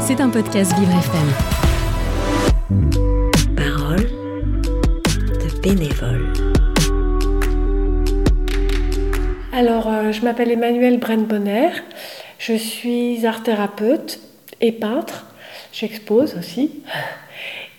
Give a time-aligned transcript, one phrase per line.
[0.00, 1.28] C'est un podcast Vivre FM.
[3.56, 4.08] Parole
[5.38, 6.32] de bénévole.
[9.52, 11.70] Alors, euh, je m'appelle Emmanuelle Brenn-Bonner.
[12.38, 14.20] Je suis art thérapeute
[14.60, 15.26] et peintre.
[15.72, 16.82] J'expose aussi.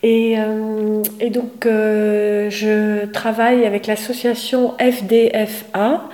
[0.04, 6.10] Et, euh, et donc, euh, je travaille avec l'association FDFA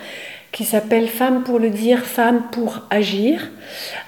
[0.52, 3.50] qui s'appelle Femmes pour le dire, Femmes pour agir.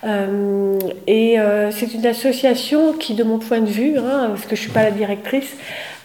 [0.04, 4.56] Euh, et euh, c'est une association qui, de mon point de vue, hein, parce que
[4.56, 5.56] je ne suis pas la directrice,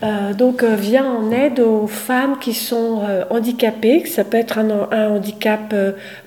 [0.03, 5.09] euh, donc vient en aide aux femmes qui sont handicapées, que ça peut être un,
[5.09, 5.75] handicap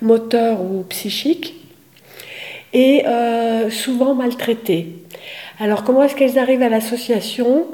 [0.02, 1.56] moteur ou psychique,
[2.74, 3.04] et
[3.70, 4.96] souvent maltraitées.
[5.60, 7.66] Alors comment est-ce qu'elles arrivent à l'association?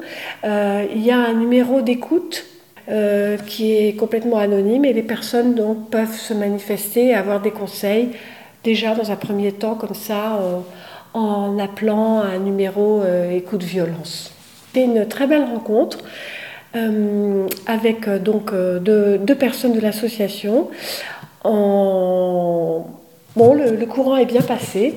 [0.44, 2.44] Il y a un numéro d'écoute
[2.88, 7.50] euh, qui est complètement anonyme et les personnes donc peuvent se manifester et avoir des
[7.50, 8.10] conseils
[8.62, 10.38] déjà dans un premier temps comme ça
[11.14, 14.32] en, en appelant un numéro euh, écoute violence.
[14.66, 15.98] C'était une très belle rencontre
[16.76, 20.68] euh, avec euh, donc euh, deux, deux personnes de l'association.
[21.44, 21.50] En...
[23.36, 24.94] Bon, le, courant est bien passé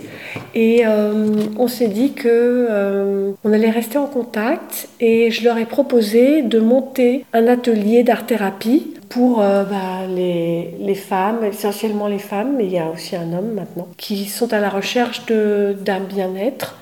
[0.54, 2.28] et euh, on s'est dit que
[2.70, 8.04] euh, on allait rester en contact et je leur ai proposé de monter un atelier
[8.04, 13.16] d'art-thérapie pour euh, bah, les, les femmes, essentiellement les femmes, mais il y a aussi
[13.16, 16.78] un homme maintenant, qui sont à la recherche d'un bien-être.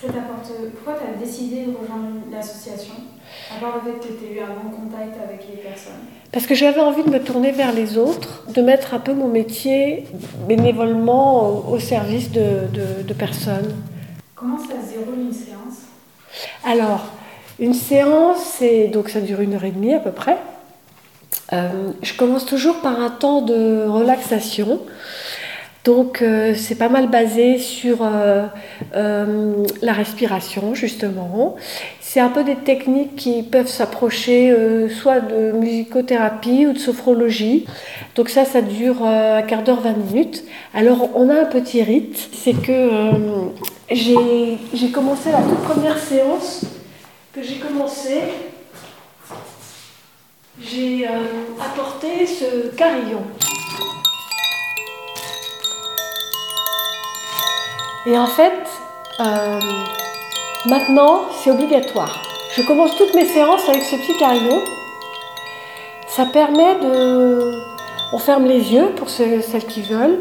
[0.00, 2.94] Pourquoi tu as décidé de rejoindre l'association?
[3.60, 5.92] Part le fait que tu eu un bon contact avec les personnes.
[6.32, 9.28] Parce que j'avais envie de me tourner vers les autres, de mettre un peu mon
[9.28, 10.06] métier
[10.48, 13.74] bénévolement au, au service de, de- de personnes.
[14.34, 15.82] Comment ça se déroule une séance?
[16.64, 17.04] Alors,
[17.60, 18.62] une séance,
[18.92, 20.38] donc ça dure une heure et demie à peu près.
[21.52, 24.80] Euh, je commence toujours par un temps de relaxation.
[25.84, 28.46] Donc, euh, c'est pas mal basé sur euh,
[28.94, 31.56] euh, la respiration, justement.
[32.00, 34.54] C'est un peu des techniques qui peuvent s'approcher
[34.90, 37.64] soit de musicothérapie ou de sophrologie.
[38.14, 40.44] Donc ça, ça dure un quart d'heure, 20 minutes.
[40.74, 42.28] Alors, on a un petit rite.
[42.34, 43.10] C'est que
[43.90, 46.66] j'ai commencé la toute première séance
[47.32, 48.20] que j'ai commencé.
[50.60, 51.06] J'ai
[51.58, 53.22] apporté ce carillon.
[58.04, 58.64] Et en fait,
[59.20, 59.60] euh,
[60.66, 62.22] maintenant, c'est obligatoire.
[62.56, 64.60] Je commence toutes mes séances avec ce petit carillon.
[66.08, 67.62] Ça permet de...
[68.12, 70.18] On ferme les yeux pour celles qui veulent.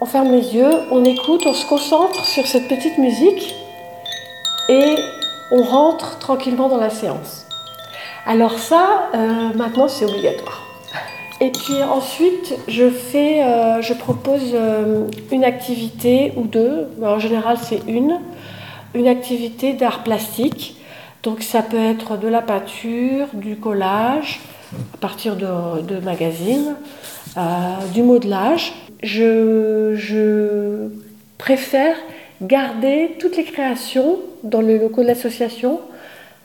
[0.00, 3.54] On ferme les yeux, on écoute, on se concentre sur cette petite musique
[4.68, 4.96] et
[5.52, 7.46] on rentre tranquillement dans la séance.
[8.26, 10.61] Alors ça, euh, maintenant, c'est obligatoire.
[11.42, 16.86] Et puis ensuite, je fais, euh, je propose euh, une activité ou deux.
[17.02, 18.20] En général, c'est une,
[18.94, 20.76] une activité d'art plastique.
[21.24, 24.38] Donc ça peut être de la peinture, du collage,
[24.94, 26.76] à partir de, magazines,
[27.36, 27.40] euh,
[27.92, 28.72] du modelage.
[29.02, 30.90] Je, je
[31.38, 31.96] préfère
[32.40, 35.80] garder toutes les créations dans le locaux de l'association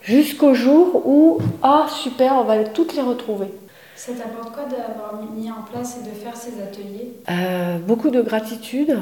[0.01, 3.49] jusqu'au jour où, ah super, on va toutes les retrouver.
[3.97, 7.13] Ça t'apporte quoi d'avoir mis en place et de faire ces ateliers?
[7.31, 8.95] Euh, beaucoup de gratitude,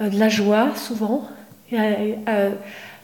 [0.00, 1.28] euh, de la joie souvent.
[1.72, 2.50] Euh,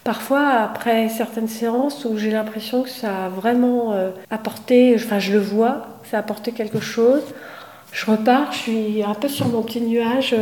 [0.02, 3.94] parfois, après certaines séances où j'ai l'impression que ça a vraiment
[4.28, 7.22] apporté, enfin je le vois, ça a apporté quelque chose,
[7.92, 10.34] je repars, je suis un peu sur mon petit nuage.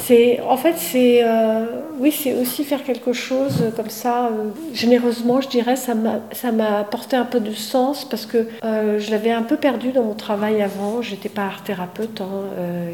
[0.00, 1.64] C'est, en fait, c'est, euh,
[1.98, 5.76] oui, c'est aussi faire quelque chose comme ça, euh, généreusement, je dirais.
[5.76, 9.42] Ça m'a, ça m'a apporté un peu de sens parce que euh, je l'avais un
[9.42, 11.02] peu perdu dans mon travail avant.
[11.02, 12.44] J'étais pas art thérapeute hein,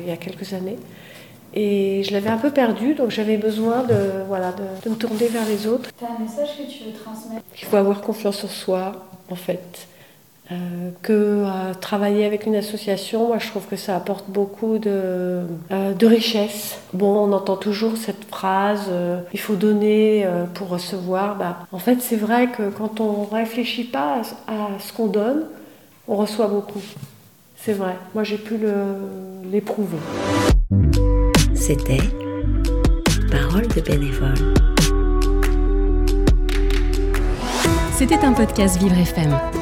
[0.03, 0.79] il y a quelques années.
[1.55, 5.27] Et je l'avais un peu perdu, donc j'avais besoin de, voilà, de, de me tourner
[5.27, 5.91] vers les autres.
[6.01, 7.43] T'as un message que tu veux transmettre?
[7.59, 9.87] Il faut avoir confiance en soi, en fait.
[10.51, 14.91] Euh, que euh, travailler avec une association, moi je trouve que ça apporte beaucoup de,
[15.71, 16.79] euh, de richesse.
[16.93, 21.37] Bon, on entend toujours cette phrase euh, il faut donner euh, pour recevoir.
[21.37, 25.45] Bah, en fait, c'est vrai que quand on réfléchit pas à, à ce qu'on donne,
[26.09, 26.83] on reçoit beaucoup.
[27.57, 27.95] C'est vrai.
[28.13, 28.59] Moi j'ai pu
[29.45, 29.99] l'éprouver.
[31.55, 32.03] C'était
[33.31, 34.55] Parole de bénévole.
[37.93, 39.62] C'était un podcast Vivre FM.